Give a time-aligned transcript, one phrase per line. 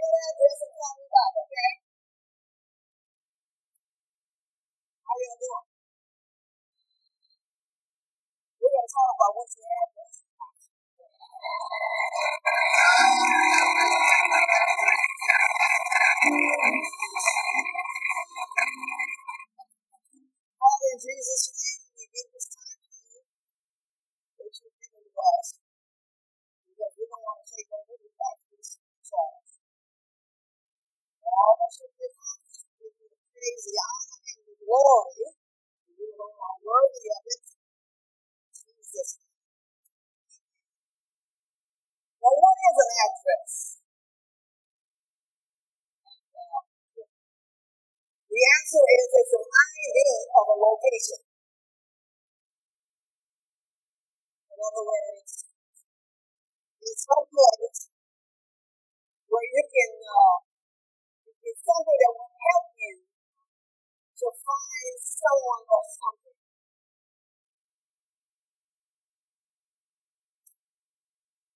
[0.00, 1.72] get the address and call me back, okay?
[5.04, 5.66] How gonna do it?
[8.60, 10.14] We're gonna talk about what's your address.
[20.60, 21.46] Father, Jesus'
[31.32, 32.88] All of us should you the
[33.40, 35.24] the honor, and the glory.
[35.88, 37.44] Alone are worthy of it.
[38.52, 39.18] Jesus'.
[42.20, 43.54] Now, what is an address?
[48.32, 49.98] The answer is it's an ID
[50.36, 51.20] of a location.
[54.52, 55.32] In other words,
[56.82, 57.80] it's some place
[59.28, 60.36] where you can, uh,
[61.62, 62.94] something that will help you
[64.18, 66.38] to find someone or something.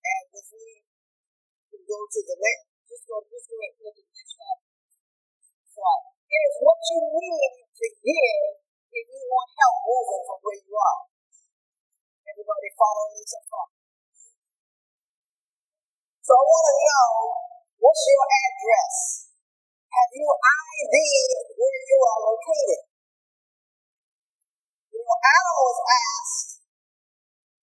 [0.07, 0.69] And if we
[1.75, 4.63] can go to the next, just go, just go and look at next slide.
[5.75, 6.05] Slide.
[6.27, 8.47] Here's what you need to give
[8.95, 11.03] if you want help moving from where you are.
[12.31, 13.67] Everybody following me so far?
[16.23, 17.11] So I want to know
[17.83, 19.26] what's your address?
[19.96, 22.83] Have you ID'd where you are located?
[24.92, 26.51] You know, Adam was asked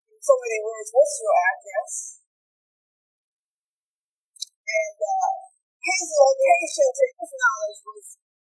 [0.09, 1.93] in so many words, what's your address?
[4.66, 5.31] And uh,
[5.77, 8.05] his location, to his knowledge, was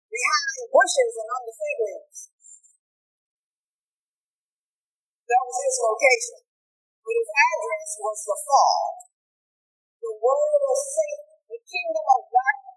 [0.07, 2.19] behind bushes and under fig leaves.
[5.27, 6.39] That was his location.
[7.03, 8.87] But his address was the fall,
[9.99, 12.72] the world of Satan, the kingdom of darkness.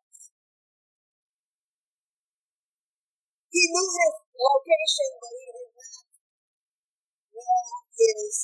[3.56, 6.04] He knew his location, but he did not
[7.32, 7.64] know
[7.96, 8.36] his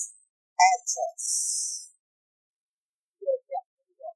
[0.57, 1.27] address.
[3.21, 3.65] Yeah, yeah,
[4.01, 4.09] go.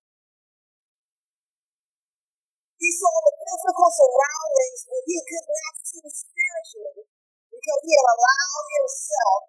[2.81, 7.05] He saw the physical surroundings, but he could not see the spiritually
[7.53, 9.41] because he had allowed himself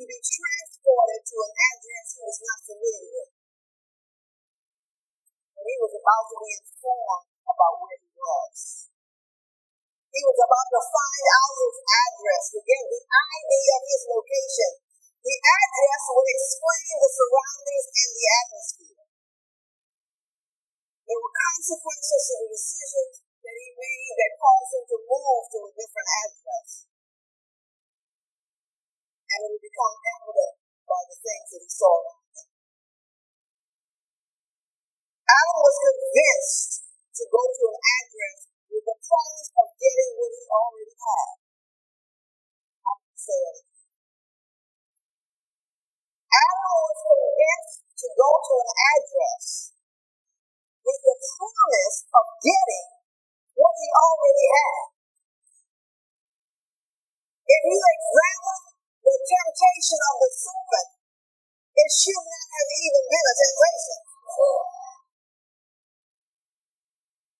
[0.00, 3.32] to be transported to an address he was not familiar with.
[5.60, 8.93] And he was about to be informed about where he was.
[10.14, 14.70] He was about to find out his address, get the ID of his location.
[15.26, 19.02] The address would explain the surroundings and the atmosphere.
[21.02, 25.58] There were consequences to the decisions that he made that caused him to move to
[25.66, 26.68] a different address.
[29.34, 30.54] And it would become evident
[30.86, 32.48] by the things that he saw around him.
[35.26, 36.72] Adam was convinced
[37.18, 38.53] to go to an address
[39.04, 41.34] promise of getting what he already had.
[42.88, 43.60] I'm saying
[46.32, 49.46] Adam was convinced to go to an address
[50.84, 52.86] with the promise of getting
[53.56, 54.84] what he already had.
[57.44, 58.62] If you examine
[59.04, 60.90] the temptation of the serpent,
[61.76, 64.00] it should not have even been a temptation.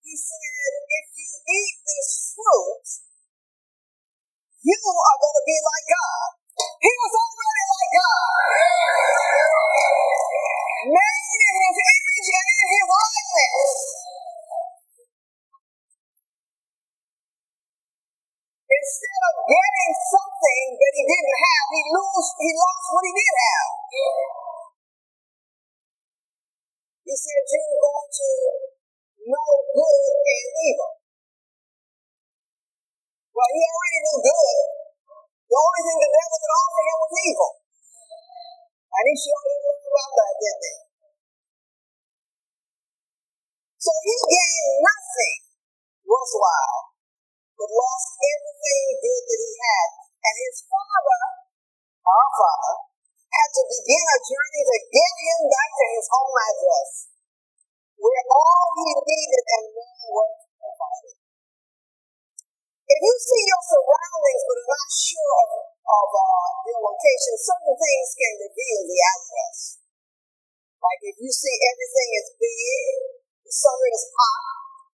[0.04, 2.86] He said, if you eat this fruit,
[4.60, 6.28] you are going to be like God.
[6.60, 8.36] He was already like God.
[10.92, 13.72] Made in his image and in his likeness.
[18.68, 23.34] Instead of getting something that he didn't have, he lose he lost what he did
[23.40, 23.72] have.
[27.08, 28.28] He said, You're going to
[29.28, 30.92] know good and evil.
[33.34, 34.58] Well, he already knew good.
[35.44, 37.52] The only thing the devil could offer him was evil.
[38.94, 40.74] And he sure didn't know about that, did he?
[43.84, 45.38] So he gained nothing
[46.08, 46.80] worthwhile,
[47.58, 49.88] but lost everything good that he had.
[50.24, 51.20] And his father,
[52.08, 52.74] our father,
[53.28, 56.90] had to begin a journey to get him back to his home address,
[58.04, 61.16] where all he needed and more was provided.
[62.84, 67.76] If you see your surroundings but are not sure of, of uh, your location, certain
[67.80, 69.58] things can reveal the address.
[70.84, 72.84] Like if you see everything is big,
[73.40, 74.44] the summer is hot,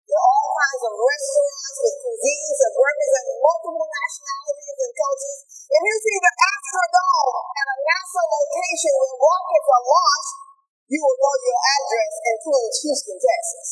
[0.04, 5.40] there are all kinds of restaurants with cuisines that represent multiple nationalities and cultures.
[5.68, 10.47] If you see the Astrodome at a NASA location where rockets are launched,
[10.88, 13.70] you will know your address includes Houston, Texas.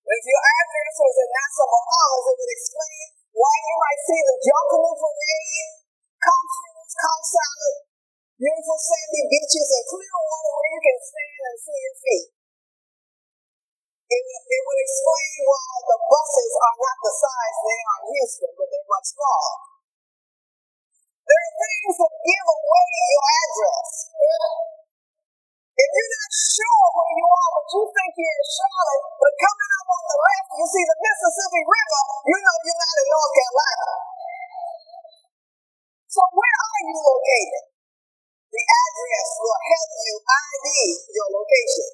[0.00, 3.04] If your address was in Nassau, Bahamas, it would explain
[3.36, 5.70] why you might see the Junkanoo Parade,
[6.16, 7.76] concerts, conch salad,
[8.40, 12.28] beautiful sandy beaches, and clear water where you can stand and see your feet.
[14.10, 18.52] It, it would explain why the buses are not the size they are in Houston,
[18.58, 19.69] but they're much smaller.
[21.30, 23.90] There are things that give away your address.
[25.78, 29.72] If you're not sure where you are, but you think you're in Charlotte, but coming
[29.78, 33.32] up on the left, you see the Mississippi River, you know you're not in North
[33.38, 33.88] Carolina.
[36.10, 37.64] So where are you located?
[38.50, 40.66] The address will help you ID
[41.14, 41.90] your location.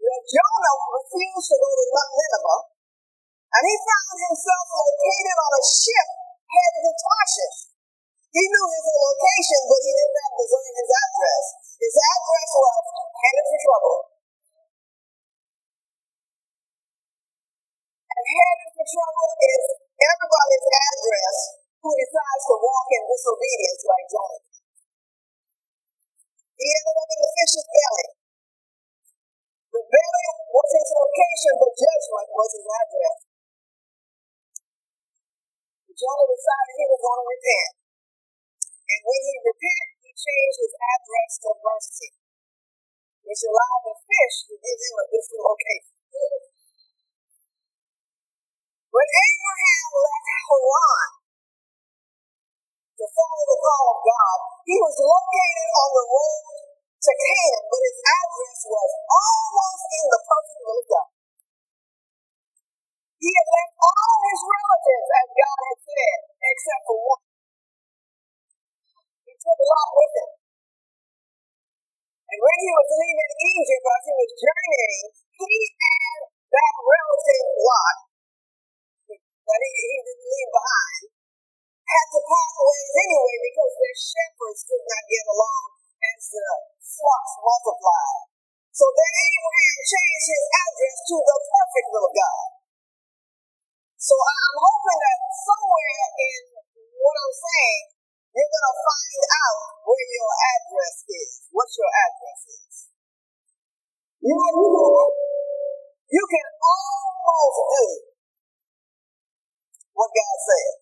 [0.00, 2.62] Well, Jonah refused to go to Nineveh,
[3.52, 6.08] and he found himself located on a ship
[6.48, 7.73] headed to Tarshish.
[8.34, 11.44] He knew his location, but he did not discern his address.
[11.78, 12.84] His address was
[13.14, 13.98] headed for trouble.
[18.10, 19.64] And headed for trouble is
[20.02, 21.36] everybody's address
[21.78, 24.42] who decides to walk in disobedience like Jonah.
[26.58, 28.06] He ended up in the fish's belly.
[29.78, 33.18] The belly was his location, but judgment was his address.
[35.94, 37.74] Jonah decided he was going to repent.
[38.84, 42.10] And when he repented, he changed his address to mercy,
[43.24, 45.96] which allowed the fish to give him a different location.
[48.92, 51.10] When Abraham left Haran
[52.94, 54.38] to follow the call of God,
[54.68, 56.54] he was located on the road
[57.04, 61.08] to Canaan, but his address was almost in the perfect will of God.
[63.18, 67.24] He had left all his relatives as God had said, except for one
[69.44, 70.30] took Lot with him.
[72.24, 75.04] And when he was leaving Egypt, as he was journeying,
[75.36, 77.96] he and that relative Lot,
[79.12, 81.02] that he, he didn't leave behind,
[81.84, 85.64] had to part ways anyway because their shepherds could not get along
[86.00, 86.48] as the
[86.80, 88.24] flocks multiplied.
[88.72, 92.48] So then Abraham changed his address to the perfect little God.
[94.00, 96.40] So I'm hoping that somewhere in
[96.98, 97.84] what I'm saying,
[98.34, 102.74] you're going to find out where your address is, what your address is.
[104.26, 105.06] You know, you can,
[106.10, 107.84] you can almost do
[109.94, 110.74] what God said.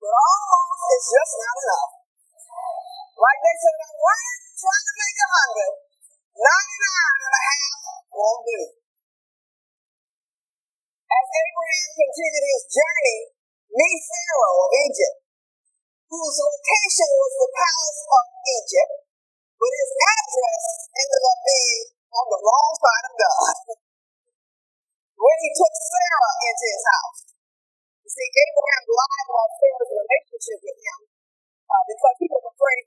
[0.00, 1.92] But almost is just not enough.
[3.18, 5.74] Like they said, I'm trying to make a hundred.
[6.38, 7.78] 99 and a half
[8.16, 8.60] won't do.
[11.04, 13.18] As Abraham continued his journey,
[13.68, 15.27] meet Pharaoh of Egypt
[16.10, 18.24] whose location was the palace of
[18.58, 18.92] Egypt,
[19.60, 20.64] but his address
[20.96, 23.56] ended up being on the wrong side of God.
[25.18, 27.20] when he took Sarah into his house.
[28.04, 31.00] You see, Abraham lied about Sarah's relationship with him
[31.68, 32.82] uh, because he was afraid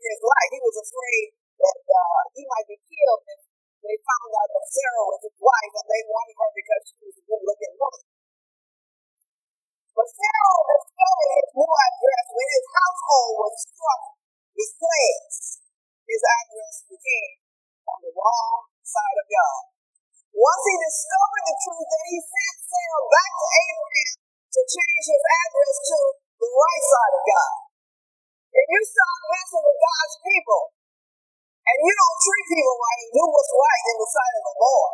[32.22, 34.94] treat people right and do what's right in the sight of the Lord,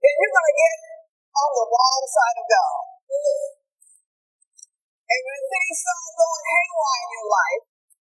[0.00, 0.76] then you're going to get
[1.36, 2.80] on the wrong side of God.
[5.04, 7.64] And when things start going haywire in your life,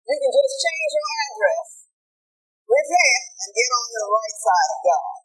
[0.06, 1.68] you can just change your address,
[2.66, 5.16] repent, and get on the right side of God.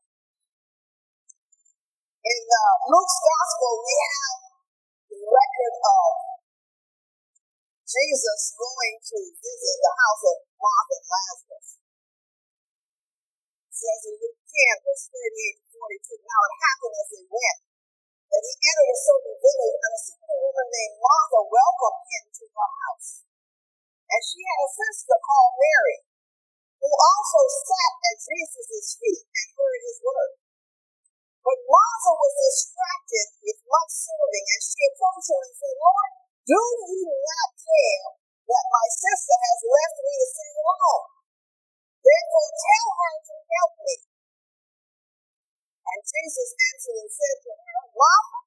[2.20, 4.40] In uh, Luke's gospel, we have
[5.08, 6.10] the record of
[7.90, 11.79] Jesus going to visit the house of Martha and Lazarus.
[13.80, 17.60] Says in Luke 10, verse 38 to 42, Now it happened as they went
[18.28, 22.44] that he entered a certain village, and a certain woman named Martha welcomed him to
[22.44, 23.24] her house.
[24.04, 25.98] And she had a sister called Mary,
[26.76, 30.32] who also sat at Jesus' feet and heard his word.
[31.40, 36.12] But Martha was distracted with much serving, and she approached him and said, Lord,
[36.52, 36.60] do
[37.00, 38.04] you not care
[38.44, 41.19] that my sister has left me to sit alone?
[42.10, 43.96] Therefore tell her to help me.
[45.86, 48.40] And Jesus answered and said to her, Martha,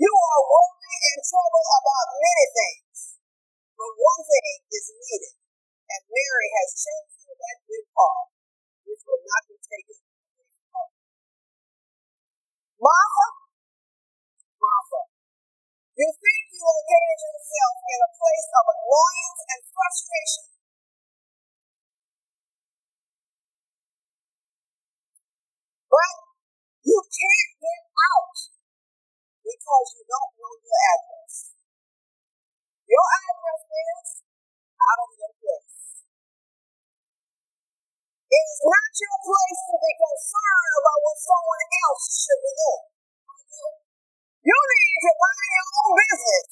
[0.00, 2.98] you are worried and troubled about many things,
[3.76, 5.36] but one thing is needed,
[5.92, 8.28] and Mary has chosen that good part,
[8.86, 10.88] which will not be taken away from her.
[12.80, 13.26] Martha,
[14.60, 15.02] Martha,
[15.96, 20.44] you think will get yourself in a place of annoyance and frustration.
[25.88, 26.14] But
[26.84, 28.36] you can't get out
[29.40, 31.34] because you don't know your address.
[32.84, 34.08] Your address is
[34.76, 35.80] out of your place.
[38.30, 42.86] It is not your place to be concerned about what someone else should be doing.
[44.40, 46.48] You need to mind your own business.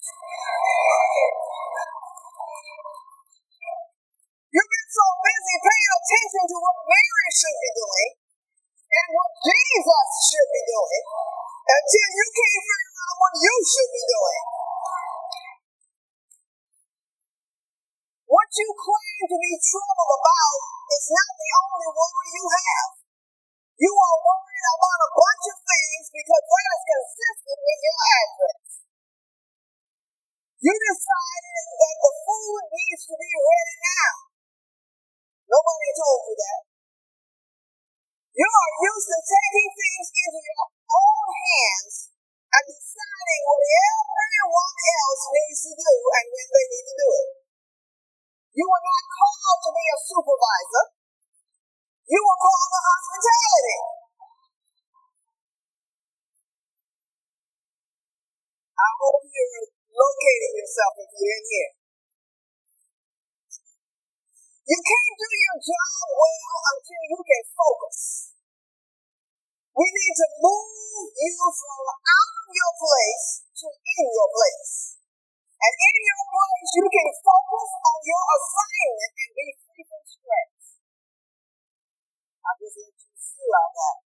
[4.53, 8.11] You've been so busy paying attention to what Mary should be doing
[8.77, 11.05] and what Jesus should be doing
[11.65, 14.43] until you can't figure out what you should be doing.
[18.29, 20.59] What you claim to be troubled about
[20.93, 22.98] is not the only worry you have.
[23.79, 28.71] You are worried about a bunch of things because that is consistent with your address.
[30.67, 34.15] You decided that the food needs to be ready now.
[35.47, 36.63] Nobody told you that.
[38.35, 41.95] You are used to taking things into your own hands
[42.51, 47.31] and deciding what everyone else needs to do and when they need to do it.
[48.59, 50.98] You are not called to be a supervisor.
[52.09, 53.79] You were called the hospitality.
[58.81, 61.73] I hope you're locating yourself if you're in here.
[64.73, 67.99] You can't do your job well until you can focus.
[69.77, 73.29] We need to move you from out of your place
[73.61, 74.97] to in your place.
[75.61, 80.58] And in your place, you can focus on your assignment and be free from stress.
[82.49, 83.99] I just let you see like that.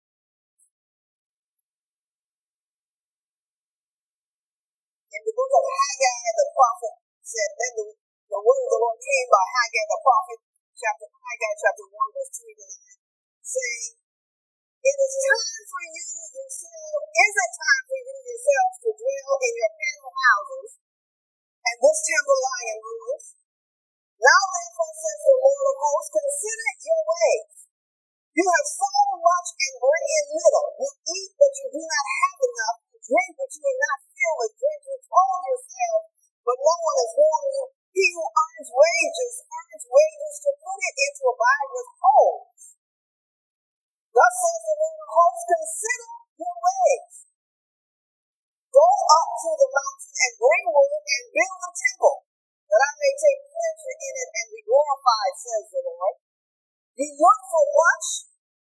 [5.12, 7.84] In the book of Haggai, the prophet said, then the,
[8.32, 10.38] the word of the Lord came by Haggai the prophet,
[10.72, 13.92] chapter Haggai chapter 1, verse 3 to 9, saying,
[14.80, 19.52] it is time for you yourself, is it time for you yourselves to dwell in
[19.60, 20.70] your panel houses
[21.60, 23.26] and this temple in ruins?
[24.16, 27.69] Now therefore says the Lord of hosts, consider your ways.
[28.40, 30.68] You have sown much and bring in little.
[30.80, 32.76] You eat, but you do not have enough.
[32.88, 34.80] You drink, but you are not filled with drink.
[34.88, 36.00] You clothe yourself,
[36.48, 37.66] but no one is warming you.
[38.00, 42.48] He who earns wages earns wages to put it into a bag with holes
[44.10, 47.14] Thus says the Lord of hosts, consider your ways.
[48.72, 52.16] Go up to the mountain and bring wood and build a temple,
[52.72, 56.16] that I may take pleasure in it and be glorified, says the Lord.
[57.00, 58.06] You look for much,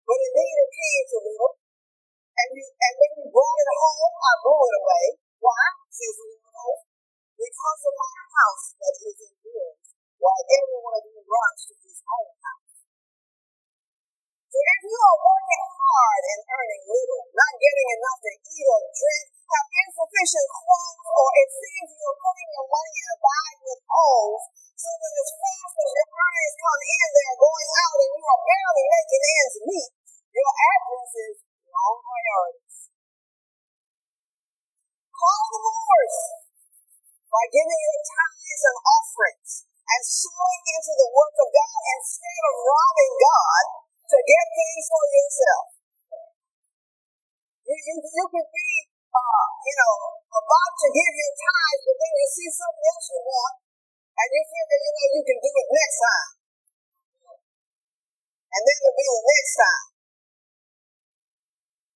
[0.06, 1.52] but it came a little.
[2.36, 5.06] And, you, and when you brought it home, I blew it away.
[5.42, 5.66] Why?
[5.96, 6.78] the Lord of.
[7.36, 9.88] Because of my house that is in ruins,
[10.20, 12.72] while every one of you runs to his own house.
[14.46, 18.82] So If you are working hard and earning little, not getting enough to eat or
[18.88, 23.54] drink, have insufficient clothes, or it seems you are putting your money in a bag
[23.68, 24.44] with holes,
[24.80, 28.24] so that as fast as your earnings come in, they are going out and you
[28.26, 29.90] are barely making ends meet,
[30.36, 32.76] your address is wrong priorities.
[35.16, 36.12] Call the Lord
[37.32, 42.54] by giving your tithes and offerings and sowing into the work of God instead of
[42.68, 43.64] robbing God
[44.12, 45.66] to get things for yourself.
[47.64, 48.68] You, you, you could be,
[49.10, 49.94] uh, you know,
[50.36, 53.56] about to give your tithes, but then you see something else you want,
[54.20, 56.30] and you figure, you know, you can do it next time.
[58.46, 59.95] And then it'll be the next time.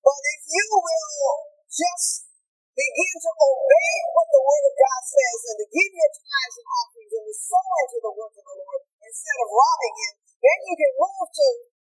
[0.01, 1.37] But if you will
[1.69, 2.25] just
[2.73, 6.67] begin to obey what the Word of God says and to give your tithes and
[6.73, 10.57] offerings and to sow into the work of the Lord instead of robbing Him, then
[10.65, 11.47] you can move to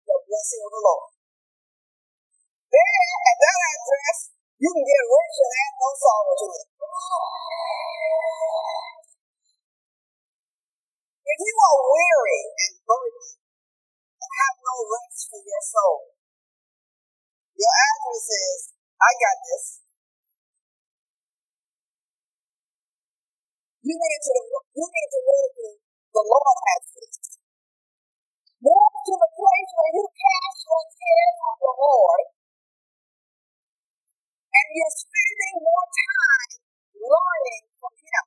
[0.09, 1.11] the blessing of the Lord.
[2.71, 4.17] There, at that address,
[4.57, 6.67] you can get rich and add no sorrow to it.
[11.21, 13.37] If you are weary and burdened
[14.19, 15.99] and have no rest for your soul,
[17.65, 19.65] I got this.
[23.85, 24.33] You need to
[24.77, 25.67] you need to move to
[26.13, 27.15] the Lord has this.
[28.61, 32.23] Move to the place where you cast your care on the Lord
[34.39, 36.53] and you're spending more time
[36.97, 38.25] learning from Him.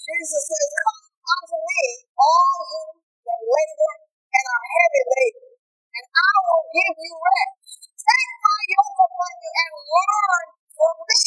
[0.00, 1.82] Jesus says, Come unto me,
[2.18, 2.84] all you
[3.24, 3.94] that labor
[4.34, 5.50] and are heavy laden,
[5.96, 7.83] and I will give you rest.
[8.04, 10.46] Take my yoke upon you and learn
[10.76, 11.24] from me.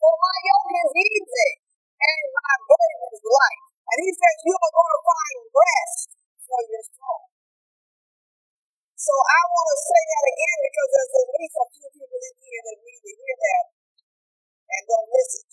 [0.00, 1.50] For my yoke is easy
[2.00, 3.64] and my burden is light.
[3.88, 6.08] And he says, You are going to find rest
[6.48, 7.22] for your soul.
[8.98, 12.34] So I want to say that again because there's at least a few people in
[12.40, 13.66] here that need to hear that
[14.68, 15.46] and don't listen.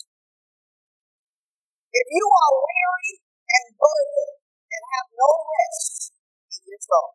[1.96, 4.36] If you are weary and burdened
[4.72, 6.12] and have no rest
[6.52, 7.10] in your soul,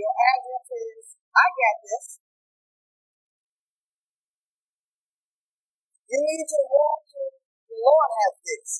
[0.00, 1.04] your address is,
[1.36, 2.06] I got this.
[6.08, 7.22] You need to walk to
[7.68, 8.70] the Lord has this.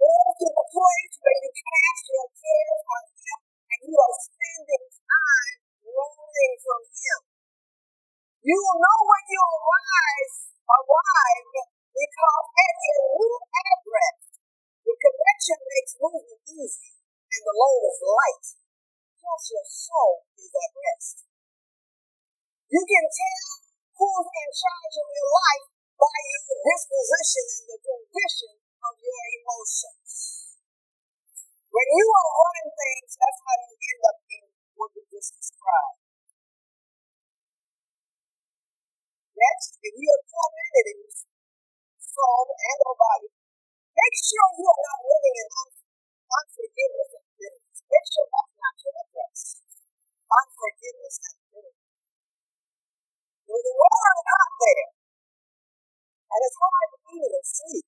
[0.00, 4.84] Move to the place where you cast your cares on Him and you are spending
[4.96, 7.20] time learning from Him.
[8.40, 11.52] You will know when you arise, arrive
[11.92, 13.36] because at your new
[13.68, 14.18] address,
[14.80, 18.59] the connection makes moving easy and the load is light.
[19.20, 21.16] Plus your soul is at rest.
[22.72, 23.48] You can tell
[24.00, 25.66] who's in charge of your life
[26.00, 30.10] by your disposition and the condition of your emotions.
[31.68, 34.42] When you are running things, that's how you end up in
[34.80, 36.00] what you just described.
[39.36, 41.14] Next, if you are tormented in your
[42.00, 43.30] soul and your body,
[43.92, 45.48] make sure you are not living in
[46.30, 47.78] unforgiveness and bitterness.
[47.90, 49.40] Make sure that's not your address.
[50.28, 51.78] Unforgiveness and bitterness.
[53.48, 54.88] When the water is hot there,
[56.30, 57.86] and it's hard to and sleep,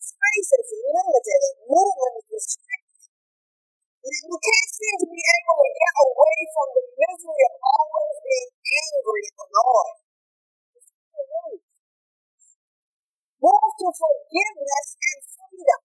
[0.00, 2.84] space is limited and movement is restricted.
[4.04, 8.50] You can't seem to be able to get away from the misery of always being
[8.64, 9.98] angry and annoyed.
[13.44, 15.82] Move to forgiveness and freedom.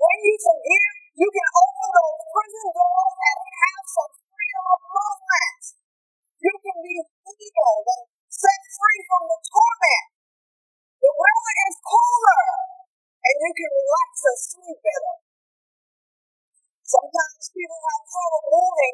[0.00, 0.79] When you forgive,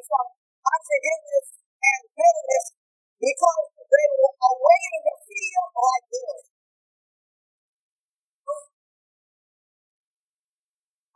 [0.05, 0.27] from
[0.67, 2.67] unforgiveness and bitterness
[3.23, 6.39] because they are waiting to feel like it.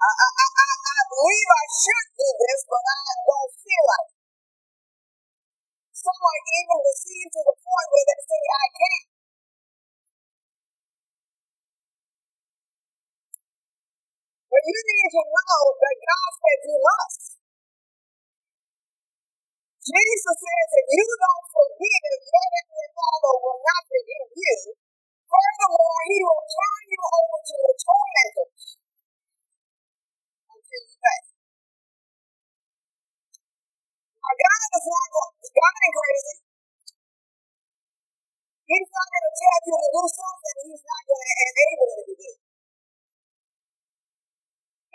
[0.00, 4.20] I, I, I, I believe I should do this, but I don't feel like it.
[5.96, 9.08] Some are even deceived to the point where they say, I can't.
[14.50, 17.39] But you need to know that God said you must.
[19.80, 24.56] Jesus says if you don't forgive, your heavenly Father will not forgive you.
[25.28, 28.54] Furthermore, he will turn you over to the tormentors
[30.52, 31.22] until you pay.
[34.20, 35.08] Now, God is not
[35.48, 36.36] God ain't crazy.
[38.68, 42.04] He's not going to tell you to do something he's not going to enable you
[42.10, 42.32] to do.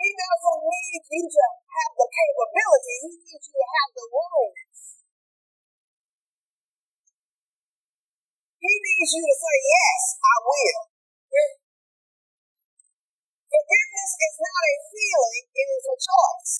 [0.06, 2.94] He doesn't need you to have the capability.
[3.02, 5.02] He needs you to have the willingness.
[8.62, 10.82] He needs you to say, yes, I will.
[13.50, 16.54] Forgiveness is not a feeling, it is a choice.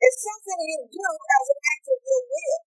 [0.00, 2.60] It's something you do as an act of your will.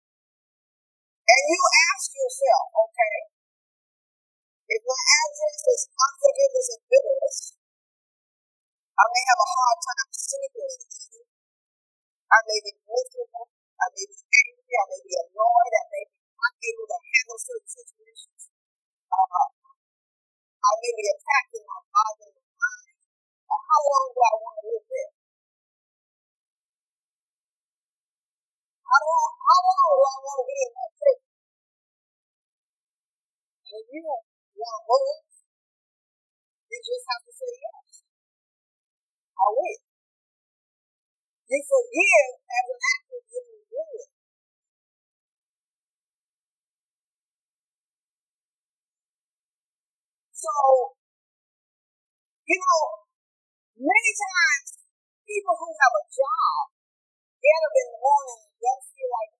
[1.23, 3.17] And you ask yourself, okay,
[4.75, 7.60] if my address is unforgiveness and bitterness,
[9.01, 11.25] I may have a hard time eating.
[12.29, 13.49] I may be miserable.
[13.81, 14.73] I may be angry.
[14.77, 15.73] I may be annoyed.
[15.73, 18.41] I may be unable to handle certain situations.
[19.09, 19.49] Uh,
[20.61, 22.97] I may be attacking my body and my mind.
[23.49, 25.13] Uh, how long do I want to live there?
[28.85, 31.31] How long, how long do I want to be in that prison?
[33.65, 34.23] And if you want
[34.77, 35.25] to move,
[36.69, 37.80] you just have to say yes.
[39.41, 39.79] I will.
[41.49, 44.05] You forgive as an act of giving will.
[50.33, 50.51] So,
[52.47, 52.83] you know,
[53.79, 54.69] many times
[55.27, 56.63] people who have a job
[57.41, 59.31] get up in the morning and don't feel like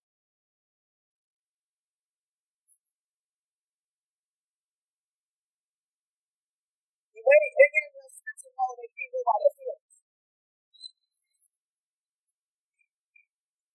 [7.17, 9.95] wait, they get in a sensitive mode, they can't go by their feelings.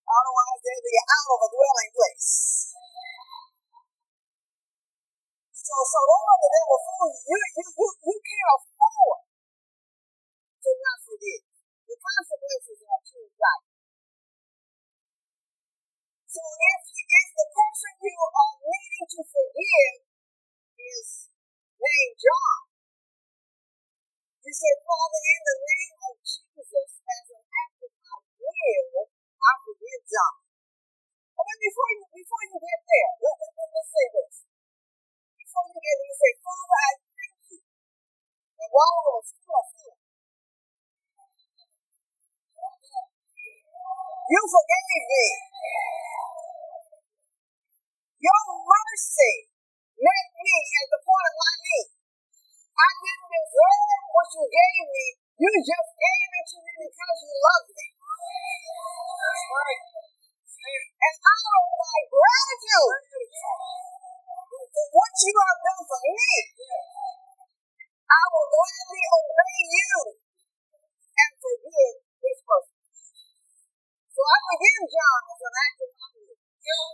[0.06, 2.30] Otherwise, they'll be out of a dwelling place.
[5.50, 7.22] So, so don't let the devil fool you.
[7.26, 9.20] You, you, you, you can't afford
[10.62, 11.44] to not forgive.
[11.90, 13.66] The consequences are too light.
[16.30, 19.96] So if, if the person you are needing to forgive
[20.78, 21.08] is
[21.80, 22.60] named John,
[24.46, 29.15] you say, Father, in the name of Jesus, as an act of my will,
[29.46, 30.34] I forgive John.
[31.38, 34.34] But before you before you get there, let, let, let, let's say this.
[35.38, 37.60] Before you get there, you say, Father, I thank you.
[38.58, 40.02] And while I was still feeling,
[44.26, 45.24] you forgave me.
[48.26, 49.34] Your mercy
[50.00, 51.88] met me at the point of my need.
[52.76, 55.06] I didn't deserve what you gave me.
[55.40, 57.86] You just gave it to me because you loved me.
[58.16, 59.82] That's right.
[60.96, 63.00] And out of my gratitude
[64.72, 66.32] for what you have done for me,
[68.08, 69.94] I will gladly obey you
[71.04, 72.78] and forgive this person.
[74.12, 76.90] So I forgive John as an act of will.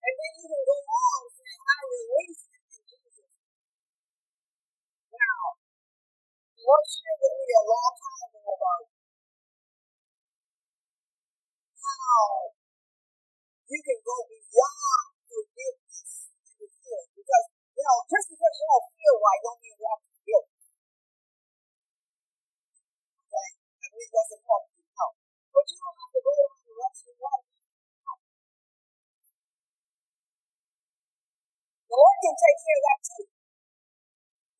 [0.00, 3.30] And then you can go on saying, I release it in Jesus.
[5.12, 5.42] Now,
[6.60, 8.84] Shared with me a long time ago about
[11.80, 12.52] how
[13.64, 17.10] you can go beyond forgiveness and the healing.
[17.16, 17.46] Because,
[17.80, 20.42] you know, just because you don't feel right don't mean you have to feel
[23.24, 23.48] Okay?
[23.56, 25.08] I mean, that's important to know.
[25.48, 27.48] But you don't have to go around the rest of your life.
[31.88, 33.39] The Lord can take care of that too.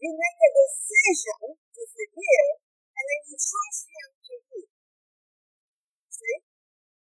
[0.00, 2.48] You make a decision to forgive,
[2.96, 4.70] and then you trust Him to heal.
[6.08, 6.38] See?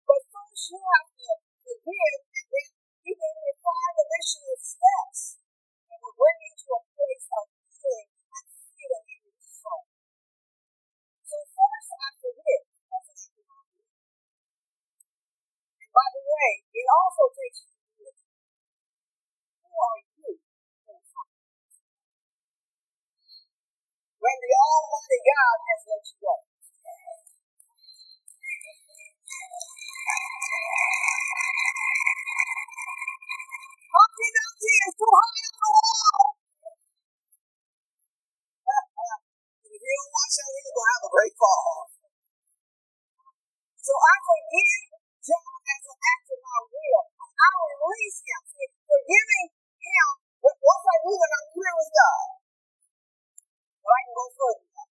[0.06, 2.68] But first you have to forgive, and then
[3.06, 5.20] He gave me five additional steps
[5.86, 7.44] that will bring you to a place of
[7.78, 9.86] healing and freedom in your soul.
[11.24, 12.64] So first I forgive.
[15.80, 18.18] And by the way, it also takes you to this.
[19.62, 20.09] Who are you?
[24.20, 26.34] When the Almighty God has let you go.
[33.90, 36.24] Humpty Dumpty is too high on the wall.
[39.64, 41.76] if you don't watch out, you're going to have a great fall.
[43.80, 44.82] So I forgive
[45.24, 47.04] John as an act of my will.
[47.14, 48.42] I release him.
[48.88, 49.48] Forgiving
[49.80, 50.08] him,
[50.44, 52.39] once I do that, I'm clear with God.
[53.90, 54.90] But I can go further than that.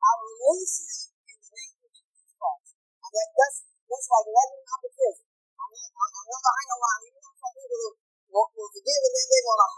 [0.00, 2.72] I release him in the name of Jesus Christ.
[2.80, 3.58] And that, that's,
[3.92, 5.28] that's like letting out of prison.
[5.60, 7.00] I'm not, I'm, not hang around.
[7.04, 7.92] You know some people who
[8.32, 9.70] will, will forgive and then they're going to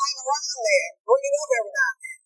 [0.00, 2.20] hang around there bring it up every now and then.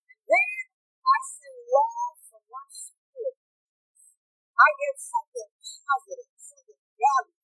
[0.00, 0.64] And then
[1.04, 3.36] I send love from my spirit.
[3.36, 7.39] I get something positive, something valuable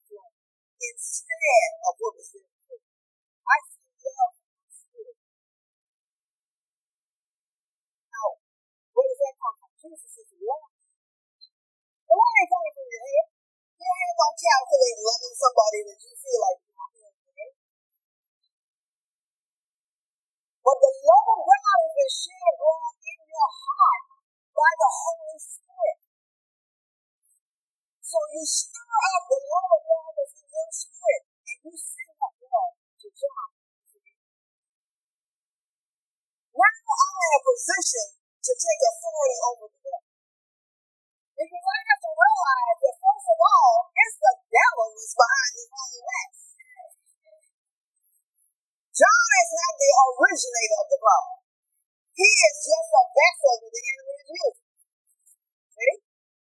[0.80, 2.76] instead of what was in the
[3.46, 5.18] I send love in my spirit.
[8.12, 8.28] Now,
[8.96, 9.72] where does that come from?
[9.80, 10.70] Jesus is love.
[12.06, 13.26] The love ain't coming from your head.
[13.80, 17.52] Your head don't calculate loving somebody that you feel like you're not doing.
[20.66, 24.04] But the love of God has been shed abroad in your heart
[24.54, 25.98] by the Holy Spirit.
[28.02, 32.12] So you stir up the love of God that's in your spirit, and you send
[32.16, 33.48] that love to John.
[36.56, 40.12] Now I'm in a position to take authority over the devil.
[41.36, 45.70] Because I have to realize that first of all, it's the devil who's behind his
[45.76, 46.36] own mess.
[48.96, 51.38] John is not the originator of the problem.
[52.16, 54.72] He is just a vessel that the enemy is using.
[55.76, 55.96] See?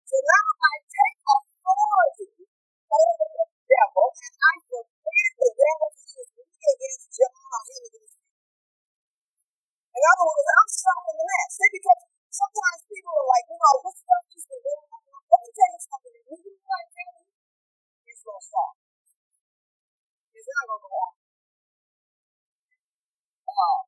[0.08, 6.32] So now I take authority over the devil and I forbid the devil to use
[6.34, 8.28] me against John or him against me.
[9.94, 11.50] In other words, I'm stopping the mess.
[11.56, 12.02] See, because
[12.34, 14.88] sometimes people are like, you know, this stuff just been going.
[15.30, 16.14] Let me tell you something.
[16.18, 17.14] If you do like that,
[18.10, 18.74] it's going to stop.
[20.36, 21.14] It's not going to go on.
[23.50, 23.80] Uh,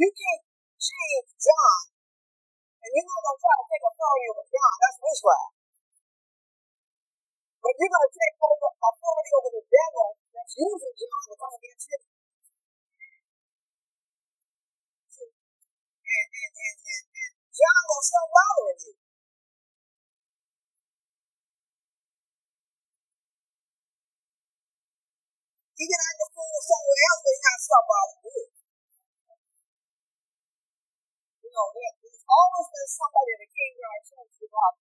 [0.00, 0.44] You can't
[0.80, 1.82] change John,
[2.82, 4.72] and you're not gonna try to take authority over John.
[4.80, 5.59] That's witchcraft.
[7.62, 11.86] But you're gonna take over authority over the devil that's using John to come against
[11.92, 12.00] you.
[16.00, 18.94] And, and, and, and, and John gonna stop bothering you.
[25.76, 28.44] He can act a fool somewhere else, but he not stop bothering you.
[31.44, 34.89] You know, there, there's always been somebody that came to our church to bother.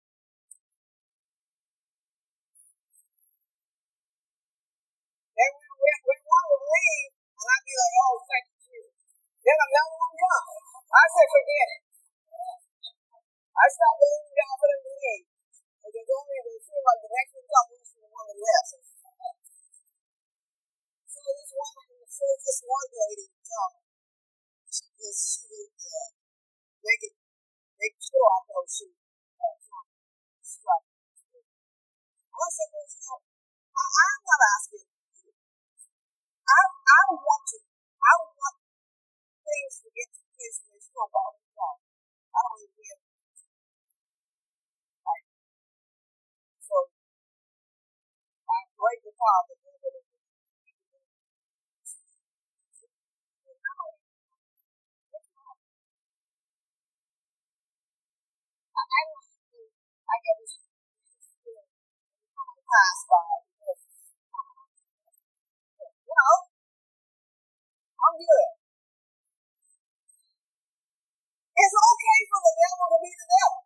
[5.82, 8.82] And we, want to leave, and I'd be like, oh, thank you.
[9.42, 10.54] Then another one comes.
[10.94, 11.82] I said, forget it.
[13.50, 15.26] I stopped believing God for them to leave.
[15.82, 18.70] Only they feel like the next one comes, the one that left.
[21.10, 23.74] So this one, so this one lady, um,
[24.70, 26.10] she was, she was, uh,
[26.86, 27.18] making,
[27.82, 29.58] make sure I know she, uh,
[30.46, 30.84] struck.
[30.86, 33.22] I said, well,
[33.82, 34.91] I'm not asking
[36.52, 37.58] I, I want to,
[38.04, 38.58] I want
[39.48, 41.78] things to get to the place where it's not about God.
[42.36, 43.02] I don't even care.
[45.06, 45.28] Right.
[46.64, 46.76] So,
[48.50, 49.56] I break the father,
[58.76, 59.72] I don't think
[60.08, 60.56] I get this
[62.68, 63.84] pass by because,
[66.08, 66.36] you know,
[68.02, 68.50] I'm good.
[71.54, 73.60] It's okay for the devil to be the devil.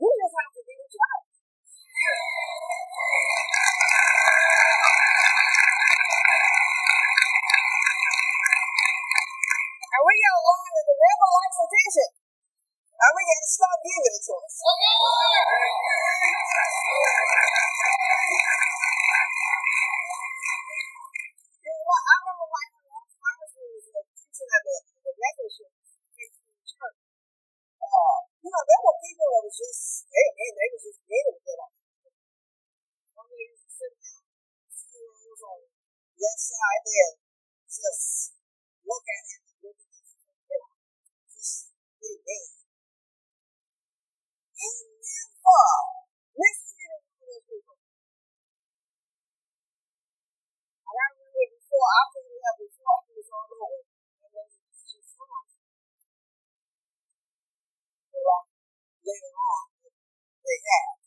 [0.00, 1.26] You just have to be the judge.
[9.80, 12.10] And we gotta learn that the devil likes attention.
[12.94, 14.54] And we gotta stop giving it to us.
[24.40, 25.12] Teaching at the, the
[26.64, 26.98] church.
[27.76, 31.36] Uh, you know, there were people that was just, they, they, they was just getting
[31.44, 31.72] it on.
[33.20, 34.24] One day you sit down,
[34.64, 37.12] those on left side there,
[37.68, 38.32] just
[38.80, 40.64] look at him, look at him,
[41.36, 42.48] just be there.
[44.56, 44.68] He
[45.04, 45.64] never
[46.32, 47.76] mistreated those people.
[50.80, 53.89] And I remember before, after we had before, he was all over.
[59.10, 59.66] Later on,
[60.46, 60.98] they have.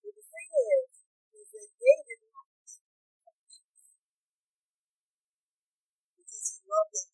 [0.00, 0.88] But the thing is,
[1.36, 2.48] is that they did not
[6.16, 7.10] because he loved them.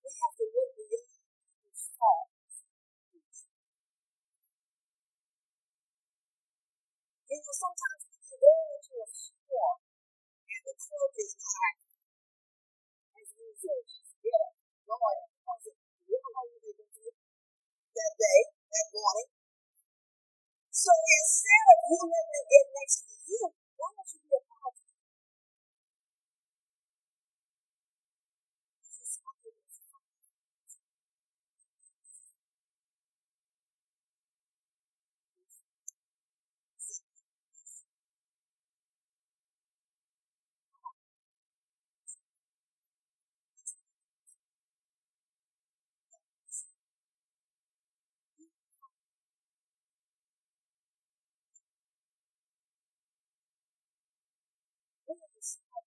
[0.00, 1.12] We have to look beyond
[1.68, 2.32] his fault.
[7.28, 9.76] You know, sometimes we can go into a store
[10.32, 11.74] and the clerk is not
[13.20, 13.84] as we should
[14.24, 14.56] get up,
[14.88, 15.37] going
[17.98, 18.40] that day,
[18.72, 19.28] that morning.
[20.72, 24.40] So instead of you letting them get next to you, why don't you be a
[24.48, 24.88] part of it?
[28.80, 29.78] This is something that's
[55.06, 55.84] really smart.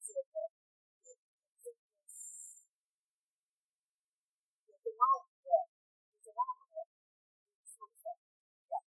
[0.00, 0.50] So that
[1.04, 1.12] the
[1.62, 2.64] forgiveness,
[4.68, 5.58] the denial, the
[6.22, 6.86] denial,
[7.64, 8.18] so that,
[8.70, 8.82] yeah,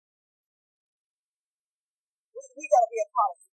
[2.60, 3.50] we, we got to be a part of it.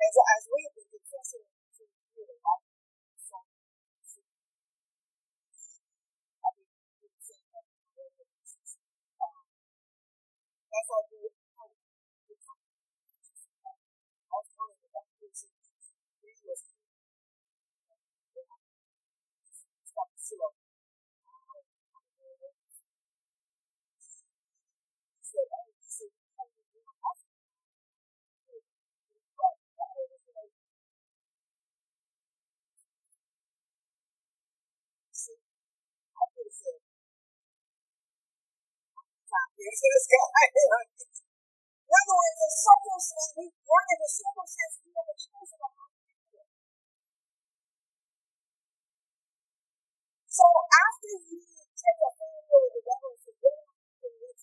[0.00, 1.82] As, as we have been confessing to
[2.16, 2.62] you, right?
[3.18, 3.36] So,
[4.04, 4.20] so,
[6.44, 6.68] I mean,
[7.02, 7.64] we can say that,
[9.20, 9.44] um,
[10.70, 11.32] that's all good.
[14.30, 15.06] I was wondering if that.
[25.24, 26.06] So, I would say,
[26.38, 26.86] I would do it.
[26.86, 27.34] I would
[28.46, 28.64] do it.
[29.38, 30.10] But that was
[39.30, 40.44] like, this, this guy.
[41.84, 46.40] In other words, the circumstance, we run into circumstances we have a choice about to.
[50.28, 51.40] So after you
[51.76, 54.40] take a handle of the devil and say, what am I doing with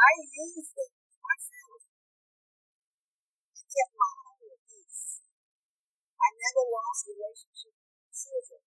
[0.00, 1.80] I used them myself
[3.56, 5.04] and kept my home at peace.
[6.20, 8.62] I never lost relationship with my children,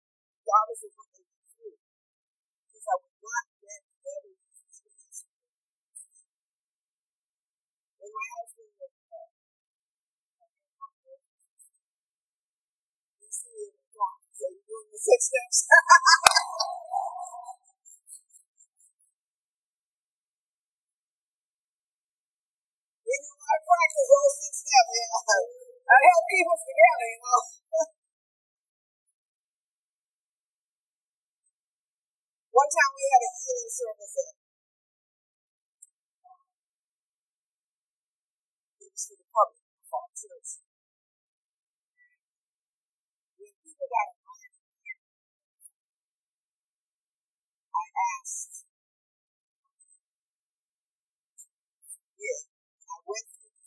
[0.41, 1.78] regardless of what they through,
[2.65, 5.19] because I would not let the devil use.
[8.00, 9.30] When my husband was uh,
[13.19, 15.60] he see me in the car, he said, "You doing the six steps?"
[23.06, 24.91] You know, I practice those six steps.
[24.95, 25.41] You know,
[25.88, 27.05] I help us together.
[27.12, 27.39] You know.
[32.51, 34.36] One time we had a healing service at
[38.81, 40.49] it was for the public for our church.
[43.39, 44.53] When people got invited,
[47.73, 47.86] I
[48.21, 48.65] asked,
[52.19, 52.43] yeah,
[52.91, 53.63] I went through the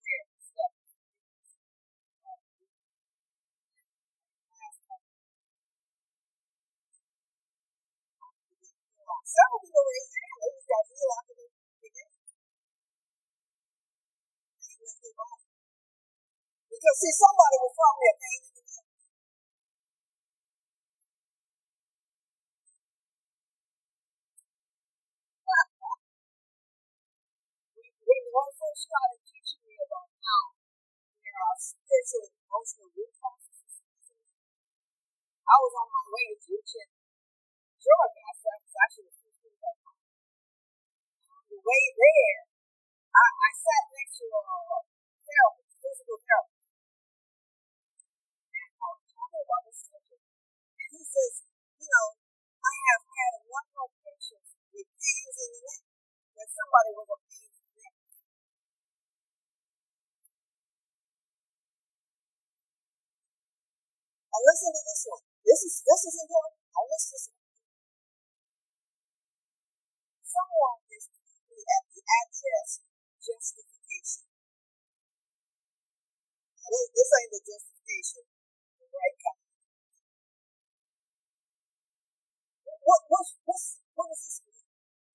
[0.00, 0.92] prayer steps.
[9.36, 10.40] Several people raised their hand.
[10.42, 11.48] They just got healed after they
[11.84, 12.10] began.
[16.70, 18.86] Because see, somebody was probably a pain in the neck.
[27.76, 30.42] When the first started teaching me about how
[31.22, 33.60] there are spiritual and emotional root causes,
[35.46, 36.88] I was on my way to teach in
[37.80, 38.22] Georgia.
[38.26, 39.78] I said I actually teaching at
[41.32, 42.38] on the way there.
[43.10, 44.40] I, I sat next to a
[45.26, 46.62] therapist, physical therapist,
[48.54, 50.24] and I was talking about the subject.
[50.78, 51.34] And he says,
[51.82, 52.06] you know,
[52.62, 55.82] I have had a number of patients with pains in the neck
[56.38, 57.94] that somebody was a pain in the neck.
[64.30, 65.24] And listen to this one.
[65.42, 66.56] This is this is important.
[66.70, 67.42] Don't miss this one.
[70.22, 70.78] Someone
[72.08, 72.70] address
[73.20, 74.26] justification.
[76.66, 78.24] This, this ain't the justification,
[78.80, 79.42] the right kind.
[82.86, 83.66] What what's what's
[83.98, 84.64] what does this mean?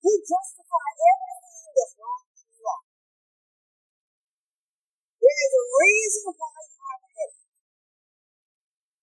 [0.04, 2.88] He justified everything that's wrong in your life.
[5.20, 7.48] There is a reason why you have a headache.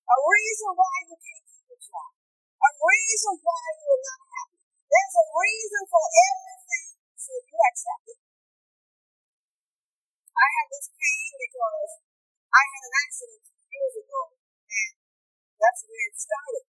[0.09, 2.11] A reason why you can't keep a job.
[2.61, 4.61] A reason why you are not happy.
[4.89, 6.58] There's a reason for everything.
[7.29, 8.19] So you accept it.
[10.33, 11.91] I have this pain because
[12.49, 14.93] I had an accident years ago, and
[15.61, 16.65] that's where it started.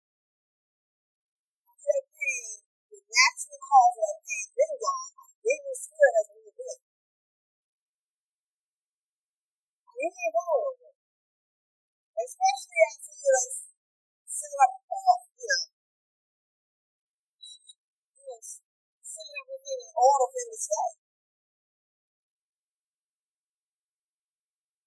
[1.68, 2.48] That pain,
[2.96, 5.12] the natural cause of that pain, been gone.
[5.44, 6.80] Demon spirit has moved in.
[10.00, 10.96] You ain't going with it.
[12.16, 13.48] Especially after you know,
[14.28, 15.64] set up, uh, you know,
[18.16, 20.90] you know, set everything in order for him to stay.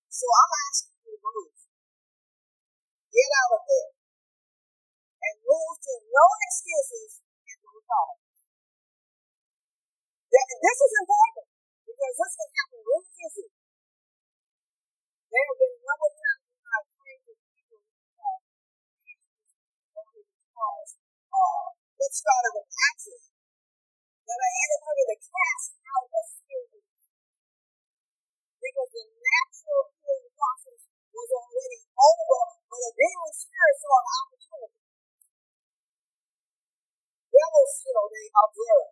[0.08, 1.54] So I'm asking you to move.
[3.14, 3.92] Get out of there.
[5.18, 8.02] And move to no excuses and no.
[10.28, 11.46] That, this is important
[11.86, 13.48] because this can happen really easy.
[15.28, 18.42] There have been a number of times when I've prayed with people who have
[20.50, 20.92] cause
[21.30, 23.37] uh, that started an accident
[24.28, 26.84] that I ended up having to cast out a spirit
[28.60, 30.80] because the natural healing process
[31.14, 34.80] was already over, but a demon spirit saw an opportunity.
[37.32, 38.88] Devils, you know, they observe.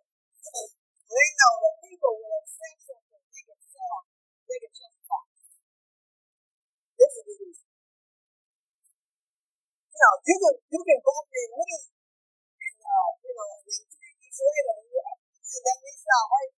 [1.09, 3.99] They know that people will accept something they can sell,
[4.49, 5.23] they can justify.
[6.97, 7.67] This is the reason.
[9.91, 11.81] You know, you can you can bump your knee
[12.45, 14.99] and uh, you know, and then three weeks later you
[15.47, 16.51] See, that means not right.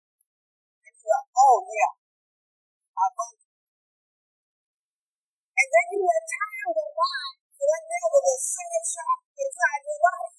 [0.81, 1.93] And you're like, oh yeah,
[2.97, 3.45] I voted.
[5.61, 9.83] And then you let time go by for that man with a single shot inside
[9.85, 10.37] your life.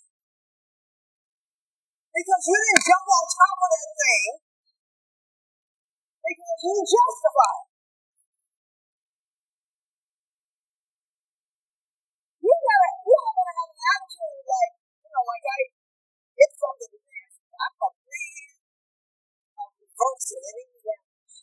[2.09, 4.29] Because you didn't jump on top of that thing
[6.25, 7.65] because you justified.
[12.41, 14.73] You gotta, you gotta have an attitude like,
[15.05, 15.59] you know, like I,
[16.41, 17.09] it's something to do.
[17.61, 17.98] I'm
[19.99, 21.35] of reversal any damage.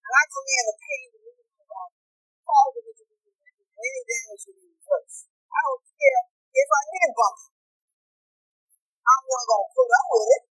[0.00, 4.02] And I command the pain to move my body, it to be reversed, and any
[4.08, 5.22] damage to be reversed.
[5.28, 6.22] I don't care
[6.56, 7.38] if I did bump.
[9.04, 10.44] I'm not gonna put up with it.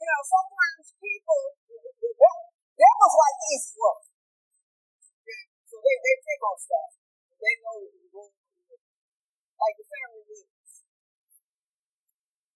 [0.00, 4.02] You know, sometimes people, that was like easy work.
[5.68, 6.90] So they, they take on stuff.
[7.38, 8.41] They know
[9.62, 10.72] like the family meetings.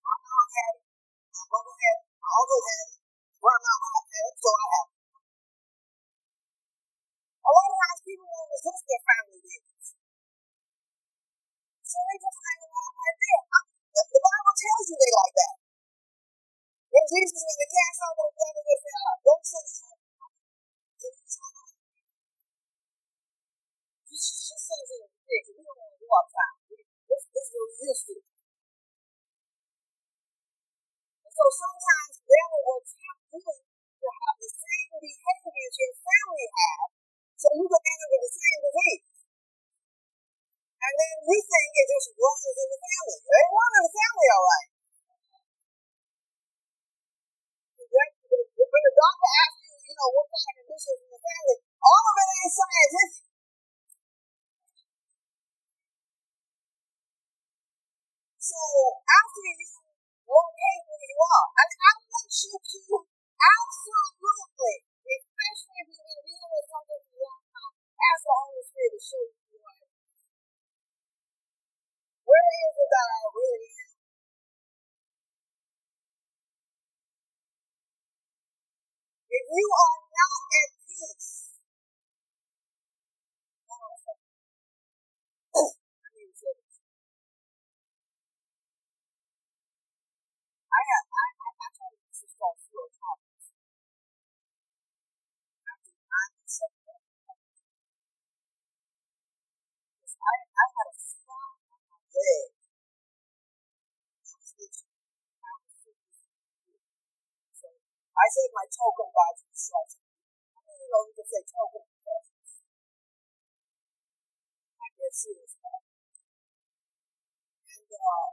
[0.03, 0.85] My mom had it,
[1.31, 2.93] my mother had it, my uncle had it,
[3.39, 4.99] grandma had it, so I have it.
[7.47, 9.87] A lot of times people won't resist their family meetings.
[11.87, 13.43] So they just hang around right there.
[13.95, 15.57] The, the Bible tells you they like that.
[16.91, 19.99] When Jesus went to cast out those devils, they said, ah, don't sit down.
[24.11, 25.09] Just, just sit in the.
[25.27, 26.66] We don't want to go outside.
[27.17, 28.17] This, this is what we used to.
[31.25, 36.89] And so sometimes will tempt you to have the same behaviors your family have,
[37.41, 39.05] so you can end up with the same disease.
[40.77, 43.17] And then we think it just runs in the family.
[43.25, 44.69] They run in the family all right.
[47.81, 52.05] When the doctor asks you, you know, what kind of conditions in the family, all
[52.13, 53.26] of it ain't scientific.
[58.47, 58.63] So
[59.11, 59.75] after you
[60.23, 62.81] locate where you are, and I want you to
[63.43, 68.63] absolutely, especially if you've been dealing with something for a long time, ask the Holy
[68.71, 69.91] Spirit to show you I am.
[72.23, 73.91] Where is it that I really am?
[79.31, 81.46] If you are not at peace,
[102.17, 102.65] I
[108.33, 109.89] said my token by myself.
[110.57, 111.83] I don't even know if you can say token.
[114.81, 114.89] I
[115.37, 115.51] it.
[117.77, 118.29] And uh,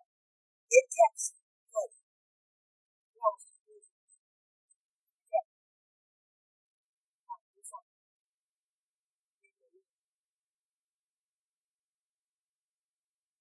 [0.71, 2.07] it kept spreading.
[3.13, 3.43] You know, it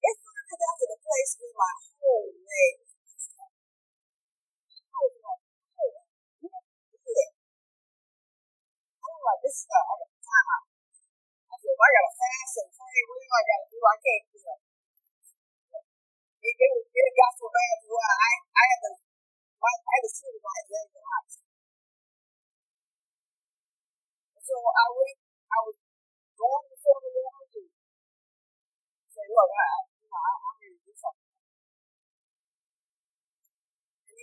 [0.03, 0.19] kept
[0.52, 3.27] it got to the place where my whole leg was was
[4.95, 5.11] oh.
[9.03, 10.67] I'm like, this is, uh, I got time out.
[11.53, 13.79] I said, I got to fast and pray, what do I got to do?
[13.83, 14.59] I can't, you know.
[16.43, 18.91] It, it, it got so bad to where I, I had to,
[19.63, 21.03] my, I had to with my leg the
[24.43, 25.19] so I went,
[25.55, 25.77] I was
[26.35, 27.63] going before the Lord to
[29.15, 29.67] say, look, I,
[30.13, 31.31] I'm ready to do something.
[34.11, 34.22] And he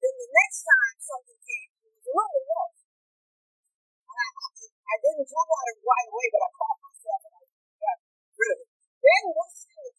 [0.00, 2.84] Then the next time something came, it was a little worse.
[4.04, 7.48] And I, I, didn't on it right away, but I caught myself and I
[7.80, 7.96] got
[8.36, 8.68] rid of it.
[9.00, 9.96] Then this leg.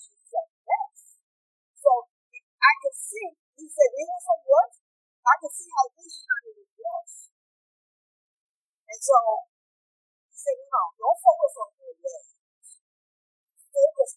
[0.00, 1.20] She said, yes.
[1.84, 1.90] So
[2.40, 4.80] I could see, he said, you know some worse?
[5.20, 7.28] I could see how this time was worse.
[8.88, 9.18] And so
[10.32, 12.24] he said, no, don't focus on your leg.
[13.68, 14.10] Focus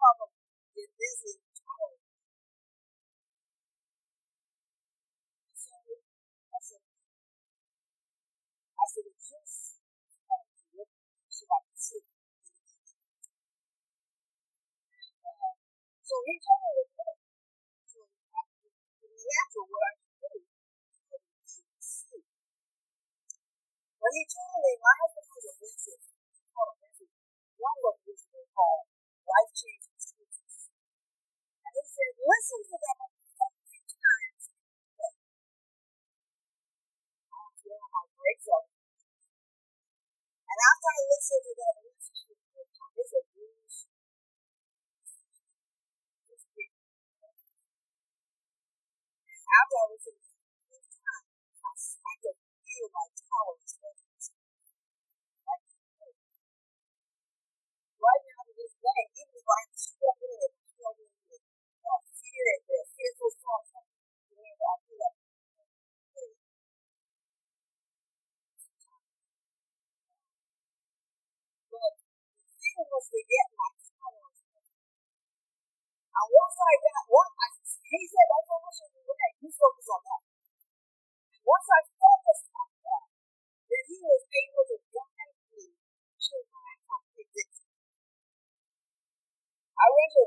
[0.00, 0.30] problem
[0.74, 1.34] get busy
[1.66, 2.00] hours.
[5.54, 6.82] So I said,
[8.78, 9.78] I said, just
[10.26, 10.88] tell me what
[11.30, 12.02] she like to see.
[15.24, 15.54] Uh,
[16.02, 17.14] so he told me what to
[17.88, 18.42] So I,
[19.02, 20.40] it was natural what I could do.
[24.00, 26.02] When he told me my husband was a business,
[26.54, 27.12] called a business,
[27.58, 28.22] one of book was
[28.54, 28.80] call.
[29.28, 29.87] Life changing.
[31.98, 34.34] Said, listen to that every time.
[37.34, 38.66] I'm my.
[40.46, 43.78] And after I listened to that message, it's a bruise.
[49.34, 51.26] After I listened to it this time,
[51.66, 53.74] I, could feel my tolerance
[57.98, 59.70] Right now to this day, even if I'm
[63.28, 63.34] I
[73.08, 73.68] to get my.
[76.08, 79.86] And once I got one, I, he said, don't focus on the way, you focus
[79.92, 80.22] on that.
[81.36, 83.06] And once I focused on that,
[83.68, 86.72] then he was able to guide me to my
[87.12, 87.68] victory.
[89.78, 90.22] I went to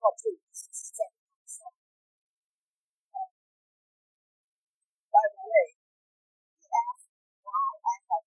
[0.00, 1.76] I thought too, this is second myself.
[5.12, 5.66] By the way,
[6.56, 6.66] he
[7.44, 8.24] why I said.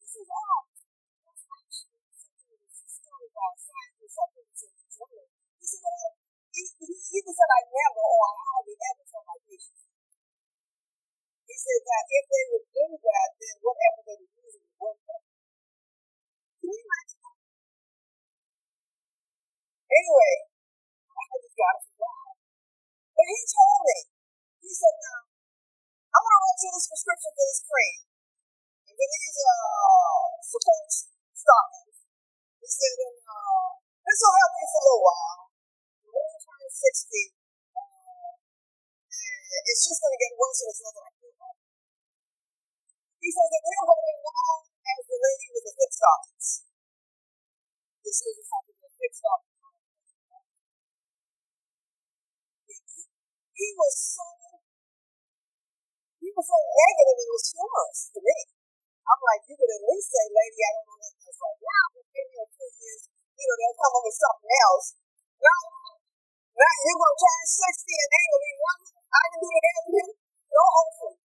[0.00, 0.20] He
[1.26, 4.18] that's actually something that's discovered by scientists.
[4.22, 5.26] I think it's in the journal.
[5.58, 6.14] He said, well,
[6.54, 9.34] he, he even said I never or I hardly ever tell my.
[9.41, 9.41] He
[11.62, 15.22] said that if they would do that, then whatever they were using would work.
[16.58, 17.38] Can you imagine that?
[19.92, 20.34] Anyway,
[21.06, 22.34] I just got it from God.
[23.14, 23.98] But he told me,
[24.58, 25.20] he said, now,
[26.10, 27.98] I'm going to write you this prescription for this cream.
[28.90, 30.86] And for these uh, support
[31.38, 31.98] stockings.
[32.58, 33.68] He said, and uh,
[34.02, 35.42] this will help you for a little while.
[36.10, 37.38] When you turn 60,
[37.78, 38.30] uh,
[39.62, 41.21] it's just going to get worse and it's not going to
[43.22, 43.30] get better.
[43.30, 46.48] He says that you're going to be known as the lady with the hip stockings.
[48.02, 49.60] This is the that the hip stockings.
[53.54, 54.26] He was so
[56.22, 58.38] he was so negative it was humorous to me.
[59.06, 61.84] I'm like, you could at least say, lady, I don't know that that's right now,
[61.94, 64.86] but maybe in two years, you know, they'll come up with something else.
[65.42, 65.60] Now,
[66.58, 69.88] now you're gonna turn 60 and they gonna be nothing I can do to help
[69.92, 70.06] you.
[70.54, 71.21] No hopefully.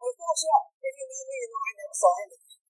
[0.00, 2.60] Of course, yeah, if you know me, you know I never saw anything.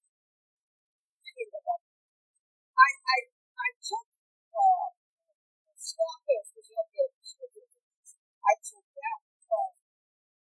[2.75, 3.19] I I
[3.59, 4.07] I took
[4.55, 4.89] uh
[5.79, 7.13] Scarface was up there.
[8.45, 9.75] I took that because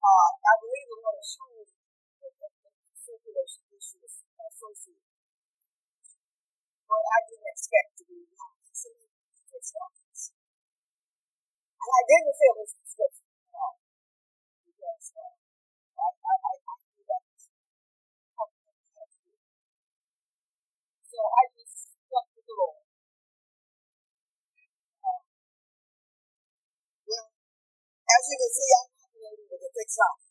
[0.02, 1.68] uh, I believe the Lord showed
[2.22, 5.10] the, the, the circulation issues associated.
[6.88, 10.24] But I didn't expect to be young to Scarface.
[11.64, 13.76] And I didn't feel his prescription at all
[14.66, 15.34] because uh,
[16.00, 17.44] I, I, I, I knew that was
[21.10, 22.82] So I just stuck with the Lord.
[25.04, 25.20] Uh,
[27.08, 27.28] well,
[28.26, 30.26] as you can see, I'm the lady with the thick socks.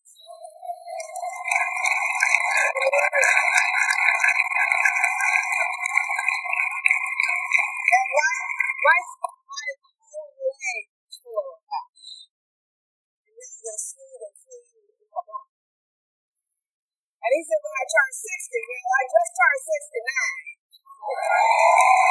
[7.95, 8.51] And right,
[8.83, 9.07] right
[9.47, 12.27] my whole leg is full of ash.
[13.23, 14.75] And this is a smooth and clean.
[17.15, 22.04] And he said, when I turn 60, well, I just turned 69.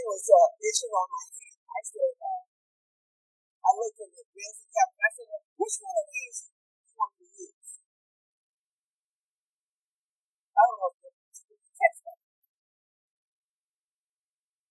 [0.00, 1.56] Thing was uh, itching on my hand.
[1.68, 2.40] I said, uh,
[3.60, 5.28] I looked at the cap and I said,
[5.60, 7.70] which one of these do you want to use?
[10.56, 12.18] I don't know if you text that.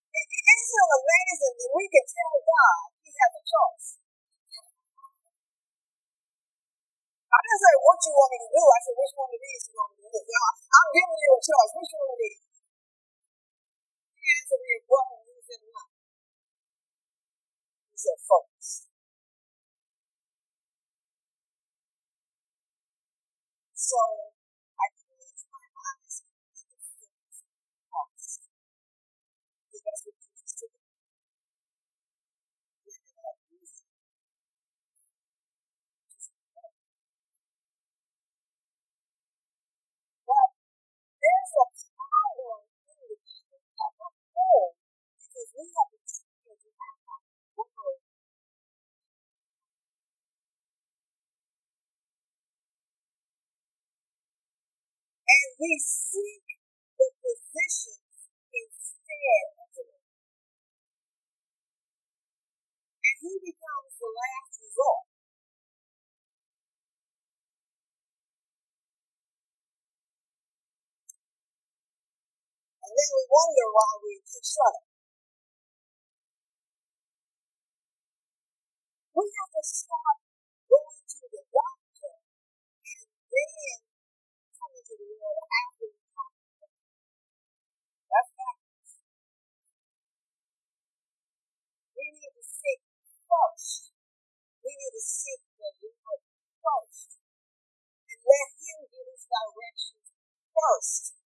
[0.10, 3.88] Isn't it amazing that we can tell God He has a choice?
[7.30, 8.64] I didn't say what you want me to do.
[8.66, 10.22] I said, which one of these you want me to do?
[10.26, 11.72] Now, I'm giving you a choice.
[11.78, 12.49] Which one of these?
[14.50, 15.06] Answered me, what?
[15.30, 15.82] He said, no.
[17.94, 18.88] He said, focus.
[23.76, 23.98] So,
[55.60, 56.48] we seek
[57.00, 58.08] the physicians
[58.56, 60.08] instead of the Lord.
[63.04, 65.06] And he becomes the last resort.
[72.84, 74.88] And then we wonder why we keep shutting.
[79.16, 80.18] We have to stop
[80.70, 82.14] going to the doctor
[82.86, 83.80] and then
[94.80, 96.24] Need to seek the Lord
[96.64, 97.20] first.
[98.08, 100.08] And let Him give us directions
[100.56, 101.20] first.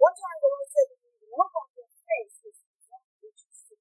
[0.00, 2.56] One time the Lord said to me, look on your face is
[2.88, 3.78] what you see.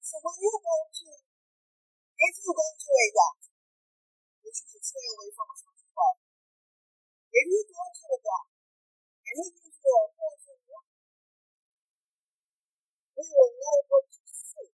[0.00, 3.52] So when you go to, if you go to a doctor,
[4.40, 5.92] which you should stay away from as much as
[7.28, 8.62] if you go to a doctor
[9.28, 10.06] and he gives you a
[13.18, 14.70] we will know what you see.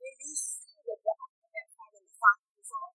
[0.00, 2.94] When you see the doctor as having final result,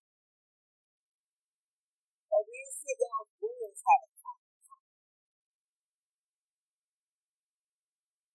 [2.30, 4.10] or when you see God's wounds having.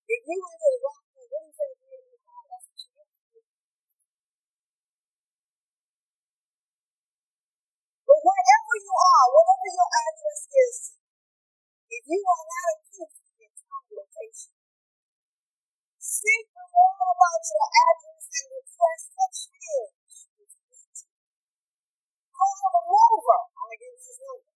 [0.07, 0.79] If you went to the
[1.57, 1.73] that
[2.21, 2.43] car?
[2.51, 3.41] That's what.
[8.05, 10.77] But wherever you are, whatever your address is,
[11.95, 12.75] if you are not a
[13.07, 14.51] in your town location,
[15.95, 20.15] speak the Lord about your address and request a change.
[22.35, 23.39] Call them over.
[23.47, 24.51] I'm going to give you his number.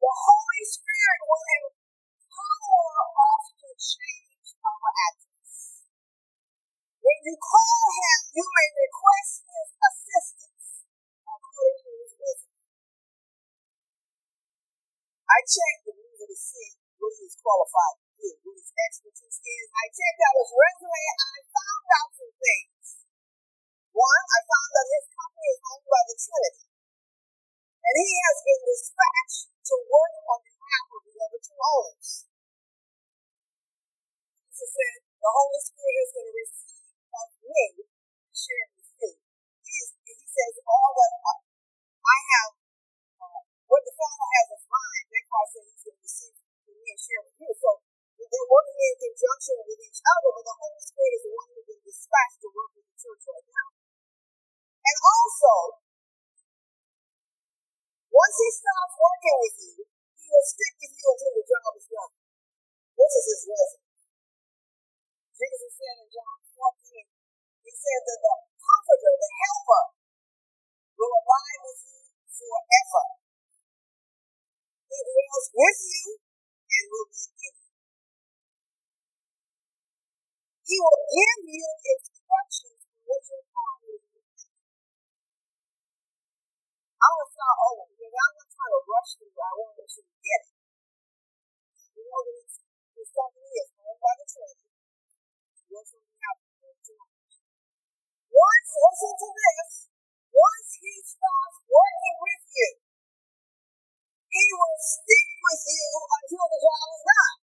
[0.04, 2.92] The Holy Spirit will empower
[3.24, 5.80] us to change our address.
[7.00, 10.84] When you call him, you may request his assistance
[11.24, 12.52] according to his wisdom.
[15.24, 16.68] I checked the music to see
[17.00, 19.66] what he was qualified to do, what his expertise is.
[19.72, 21.83] I checked out his resume and I found
[35.34, 36.34] the Holy Spirit is going to
[81.14, 84.40] Give you instructions on what your calling is.
[86.98, 89.34] I to start over because I'm not trying to rush through.
[89.38, 90.56] I want you to you get it.
[91.94, 92.56] You know that it's,
[92.98, 94.68] this company is owned by the Trinity.
[95.70, 97.14] Works on behalf of the One
[98.34, 99.70] once, listen to this,
[100.34, 102.70] once he starts working with you,
[104.34, 107.43] he will stick with you until the job is done.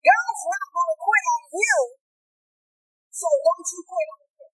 [0.00, 1.78] God's not going to quit on you,
[3.10, 4.52] so don't you quit on him.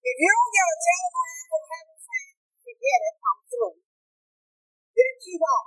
[0.00, 1.96] If you don't get a telegram from heaven
[2.64, 3.76] forget it, I'm through,
[4.96, 5.64] then keep on.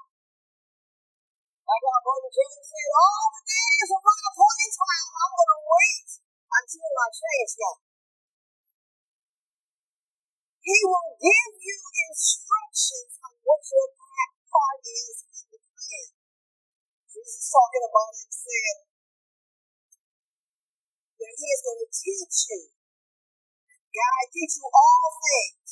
[1.64, 3.22] Like our brother James said, all
[17.84, 18.76] about it said
[21.20, 22.62] that he is going to teach you,
[23.92, 25.72] guide, teach you all things.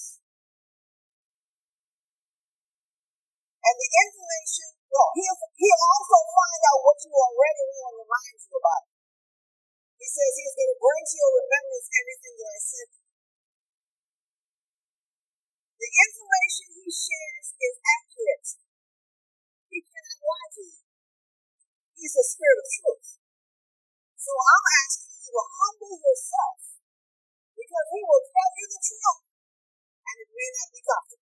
[3.62, 8.36] And the information, well, he'll, he'll also find out what you already know and remind
[8.42, 8.94] you about it.
[10.02, 12.90] He says he's going to bring to your remembrance everything that I said
[15.82, 18.48] the information he shares is accurate.
[19.74, 20.81] He cannot lie to you.
[22.02, 23.08] He's the spirit of truth.
[24.18, 26.58] So I'm asking you to humble yourself
[27.54, 29.22] because he will tell you the truth
[30.02, 31.30] and it may not be comfortable.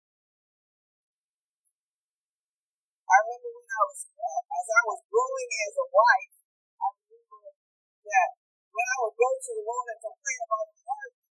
[3.06, 6.34] I remember when I was, uh, as I was growing as a wife,
[6.82, 8.30] I remember that
[8.74, 11.30] when I would go to the Lord and complain about my husband,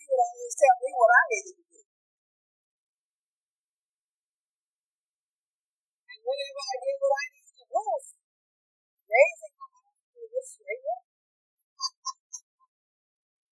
[0.00, 1.67] he would always tell me what I needed to do.
[6.28, 7.84] Whenever I did what I needed to do,
[9.08, 9.80] amazing how I
[10.12, 11.04] could just straight up.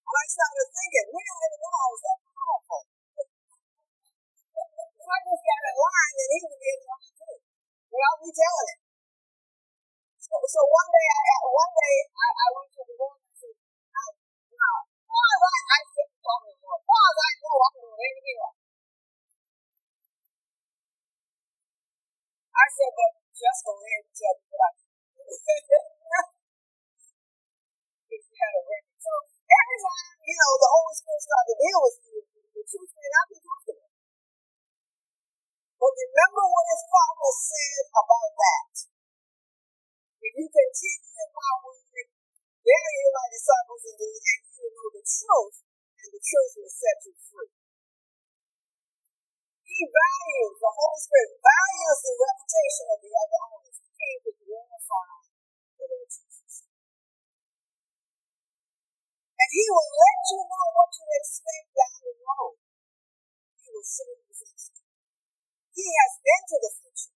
[0.04, 2.82] and I started thinking, we don't even know I was that powerful.
[5.00, 7.36] if I just got in line, then he would be in line too.
[7.88, 8.80] But I'll be telling him.
[10.20, 13.56] So, so one day, I one day I, I went to the Lord and said,
[13.88, 14.08] now,
[14.52, 18.65] now, far as I, I talking As far as I know, I'm doing everything right.
[22.56, 24.72] I said, but just go ahead and tell me what I
[28.16, 28.62] if you had a.
[28.96, 29.12] So
[29.44, 32.16] every time, you know, the Holy Spirit starts to deal with you,
[32.56, 33.90] the truth may not be comfortable.
[35.76, 38.74] But remember what his father said about that.
[40.24, 42.08] If you continue in my word,
[42.66, 45.56] then you are my disciples indeed, and you will know the truth,
[46.00, 47.55] and the truth will set you free.
[49.76, 53.76] He values, the Holy Spirit values the reputation of the other owners.
[53.76, 55.12] He came to glorify
[55.76, 56.54] the Lord Jesus.
[59.36, 62.56] And he will let you know what to expect down the road.
[63.60, 64.64] He will show you things.
[65.76, 67.16] He has been to the future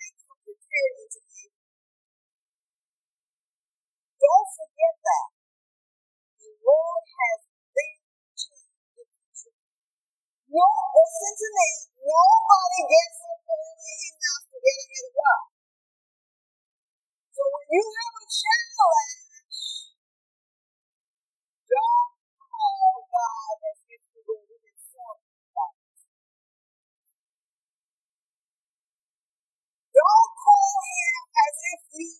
[0.00, 1.42] and will prepare you to be.
[4.18, 5.28] Don't forget that.
[6.42, 7.40] The Lord has
[10.52, 11.70] no, listen to me.
[12.04, 15.44] Nobody gets early enough to get ahead of God.
[17.34, 19.60] So when you have a challenge,
[21.68, 25.20] don't call God as if you were in some
[29.92, 32.12] Don't call him as if you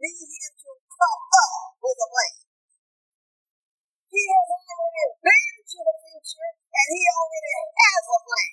[0.00, 2.49] need him to come up with a plan.
[4.10, 8.52] He has already been to the future and he already has a plan.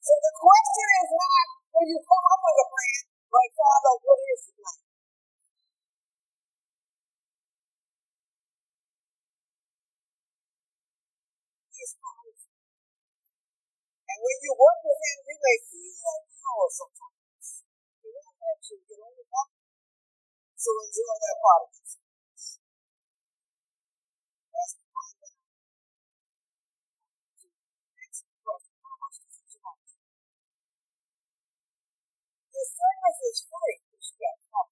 [0.00, 4.20] So the question is not when you come up with a plan, but Father, what
[4.30, 4.78] is the plan?
[14.06, 17.46] And when you work with him, you may feel that power sometimes.
[18.02, 19.48] He won't let you get on the top.
[20.54, 22.05] So enjoy that part of it.
[33.06, 34.66] The service is free, which you got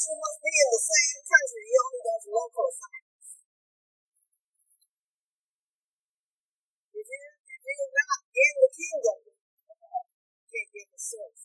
[0.00, 1.62] you must be in the same country.
[1.68, 3.30] He only does local assignments.
[6.96, 11.44] If you're, if you're not in the kingdom, you can't get the service.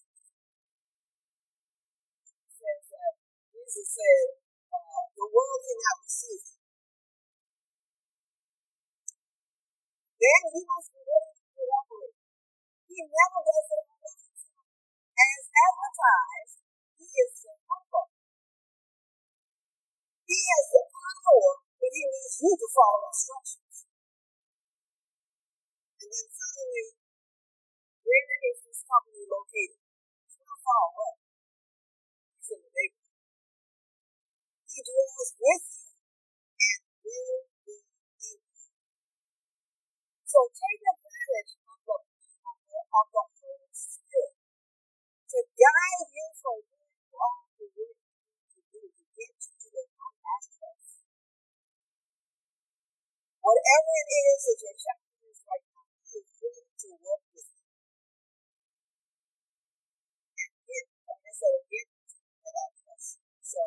[3.52, 4.28] Jesus said,
[4.72, 6.46] uh, the world cannot receive.
[10.16, 11.33] Then he must be ready.
[12.94, 13.86] He never does it.
[15.18, 16.58] As advertised,
[17.02, 18.06] he is Jehovah.
[20.30, 23.76] He has the power, but he needs you to follow instructions.
[26.02, 26.88] And then finally,
[28.06, 29.82] where is this company located?
[30.30, 31.14] It's not far away.
[32.38, 33.18] He's in the neighborhood.
[34.70, 35.98] He dwells with you
[36.70, 38.38] and will be in you.
[40.30, 41.54] So take advantage
[42.94, 44.38] of the Holy Spirit
[45.32, 46.82] to guide you for you
[47.18, 50.84] all the work you need to do to get you to the right access.
[53.42, 57.50] Whatever it is that your challenge is right now, he is willing to work with
[57.54, 57.66] you.
[60.38, 63.06] And get, like I said, get to that access.
[63.44, 63.62] So,